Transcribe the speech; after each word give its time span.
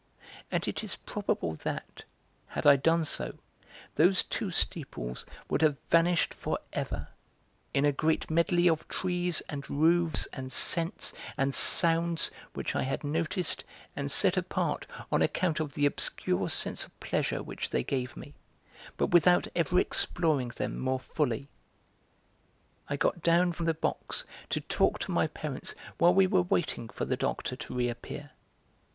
And 0.49 0.67
it 0.67 0.83
is 0.83 0.95
probable 0.95 1.53
that, 1.57 2.05
had 2.47 2.65
I 2.65 2.75
done 2.75 3.05
so, 3.05 3.37
those 3.97 4.23
two 4.23 4.49
steeples 4.49 5.27
would 5.47 5.61
have 5.61 5.77
vanished 5.89 6.33
for 6.33 6.57
ever, 6.73 7.09
in 7.71 7.85
a 7.85 7.91
great 7.91 8.27
medley 8.31 8.67
of 8.67 8.87
trees 8.87 9.41
and 9.41 9.69
roofs 9.69 10.25
and 10.33 10.51
scents 10.51 11.13
and 11.37 11.53
sounds 11.53 12.31
which 12.55 12.75
I 12.75 12.81
had 12.81 13.03
noticed 13.03 13.63
and 13.95 14.09
set 14.11 14.37
apart 14.37 14.87
on 15.11 15.21
account 15.21 15.59
of 15.59 15.75
the 15.75 15.85
obscure 15.85 16.49
sense 16.49 16.83
of 16.83 16.99
pleasure 16.99 17.43
which 17.43 17.69
they 17.69 17.83
gave 17.83 18.17
me, 18.17 18.33
but 18.97 19.11
without 19.11 19.49
ever 19.55 19.77
exploring 19.79 20.47
them 20.47 20.79
more 20.79 20.99
fully. 20.99 21.47
I 22.89 22.97
got 22.97 23.21
down 23.21 23.51
from 23.53 23.67
the 23.67 23.75
box 23.75 24.25
to 24.49 24.61
talk 24.61 24.97
to 25.01 25.11
my 25.11 25.27
parents 25.27 25.75
while 25.99 26.15
we 26.15 26.25
were 26.25 26.41
waiting 26.41 26.89
for 26.89 27.05
the 27.05 27.17
Doctor 27.17 27.55
to 27.55 27.75
reappear. 27.75 28.31